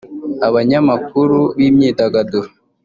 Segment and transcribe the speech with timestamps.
[0.47, 2.47] Abanyamakuru b’imyidagaduro